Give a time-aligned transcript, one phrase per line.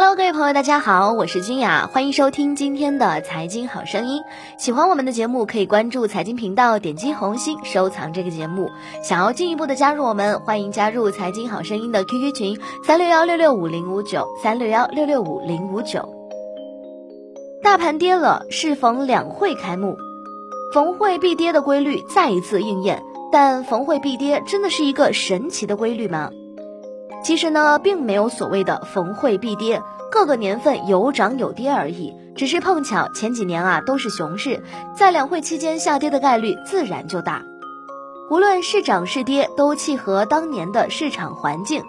[0.00, 4.22] Hello，各位朋友，大家好，我是君雅，欢迎收听今天的财经好声音。
[4.56, 8.70] 喜欢我们的节目，可以关注财经频道，点击红心收藏这个节目。
[9.02, 12.56] 想要进一步的加入我们，欢迎加入财经好声音的 QQ 群
[12.86, 16.08] 三六幺六六五零五九三六幺六六五零五九。
[17.60, 19.96] 大盘跌了，适逢两会开幕，
[20.72, 23.02] 逢会必跌的规律再一次应验。
[23.32, 26.30] 但逢会必跌真的是一个神奇的规律吗？
[27.22, 32.14] 其实呢，并没有所谓的逢会必跌，各个年份有涨有跌而已。
[32.36, 34.62] 只是碰巧前几年啊都是熊市，
[34.94, 37.42] 在两会期间下跌的概率自然就大。
[38.30, 41.82] 无论是涨是跌，都契合当年的市场环境。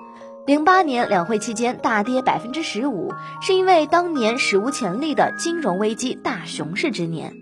[0.48, 7.36] 零八年两会期间大跌百分之十五，是因为当年史无前例的金融危机大熊市之年。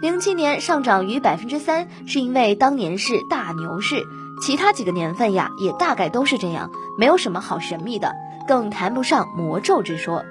[0.00, 4.02] 零七年上涨逾百分之三，是因为当年是大牛市。
[4.40, 8.12] 其他几个年份呀，也大概都是这样，没有什么好神秘的，
[8.46, 10.24] 更谈不上魔咒之说。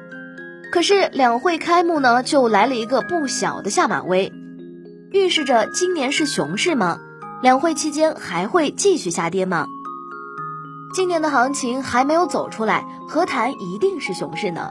[0.71, 4.31] 可是两会开幕呢，就来了一个不小的下马威，
[5.11, 6.99] 预示着今年是熊市吗？
[7.41, 9.65] 两会期间还会继续下跌吗？
[10.93, 14.69] 今年的行情还没有走出来，何谈一定是熊市呢？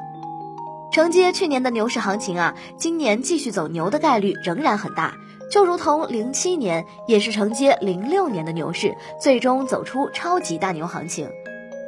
[0.93, 5.15] 承接去年的牛市行情啊，今年继续走牛的概率仍然很大。
[5.55, 11.29] 就如同零七年也是承接零六年的牛市，最终走出超级大牛行情。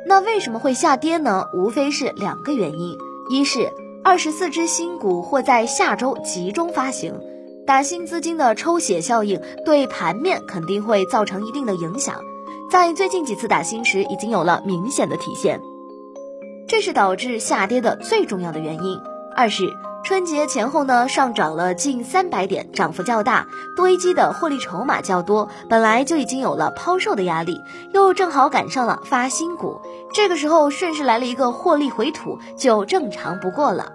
[0.06, 1.48] 那为什么会下跌呢？
[1.52, 2.96] 无非是两个原因：
[3.28, 3.72] 一是
[4.04, 7.20] 二十四只新股或在下周集中发行，
[7.66, 12.20] 打新资金的抽血效应对盘面肯定会造成一定的影响，
[12.70, 15.60] 在最近几次打新时已经有了明显的体现，
[16.68, 19.00] 这是导致下跌的最重要的原因。
[19.34, 19.68] 二是。
[20.06, 27.60] 春节前后呢，上涨了近三百点，涨幅较大，堆积的获利筹码较多，本来就已经有了抛售的压力，
[27.92, 29.80] 又正好赶上了发新股，
[30.14, 33.90] 这个时候顺势来了一个获利回吐，就正常不过了。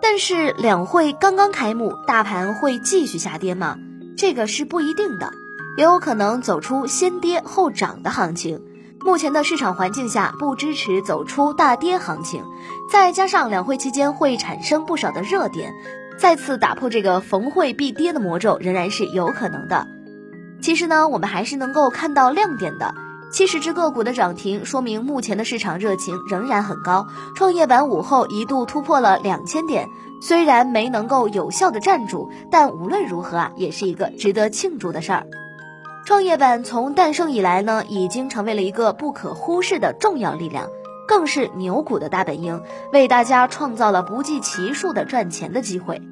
[0.00, 3.78] 但是两会刚刚开幕，大盘会继续下跌吗？
[4.16, 5.32] 这个是不一定的，
[5.76, 8.62] 也有可能走出先跌后涨的行情。
[9.04, 12.44] 目前的市场环境下不支持走出大跌行情，
[12.90, 15.74] 再加上两会期间会产生不少的热点，
[16.18, 19.88] 再次打破这个逢会必跌的魔咒仍然是有可能的。
[20.60, 22.94] 其实呢，我们还是能够看到亮点的。
[23.32, 27.08] 七十只个股的涨停，说明目前的市场热情仍然很高。
[27.34, 29.88] 创业板午后一度突破了两千点，
[30.20, 35.26] 虽然没能够有效的站住，但无论如何啊，也是一个值得庆祝的事儿。
[36.04, 40.68] 创业板从诞生以来呢，已经成为了一个不可忽视的重要力量，
[41.06, 42.60] 更是牛股的大本营，
[42.92, 46.02] 为大家创造了不计其数的赚钱的机会。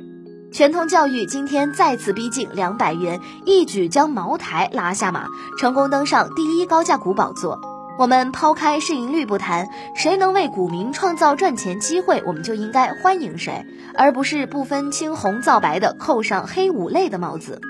[0.53, 5.27] 全通教育今天再次逼近两百元，一举将茅台拉下马，
[5.59, 7.61] 成功登上第一高价股宝座。
[7.99, 17.61] 我们抛开市盈率不谈，谁能为股民创造赚钱机会，我们就应该欢迎谁，而不是不分青红皂白的扣上黑五类的帽子。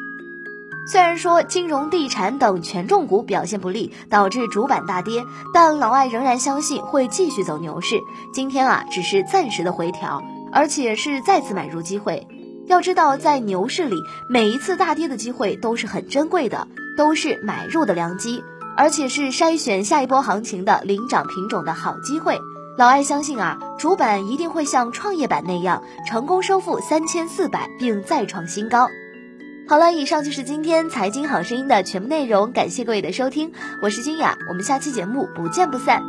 [0.90, 5.24] 虽然说金融、地产等权重股表现不利，导致主板大跌，
[5.54, 8.00] 但老艾仍然相信会继续走牛市。
[8.32, 10.20] 今天啊，只是暂时的回调，
[10.50, 12.26] 而且是再次买入机会。
[12.66, 18.42] 要知道，在牛市里，每一次大跌的机会都是很珍贵的，都是买入的良机，
[18.76, 22.36] 而且是筛选下一波行情的领涨品种的好机会。
[22.76, 28.88] 老艾相信啊，主板一定会像创业板那样，成功收复三千四百，并再创新高。
[29.70, 36.02] 好了，以上就是今天财经好声音的全部内容，感谢各位的收听，我是君雅，我们下期节目不见不散。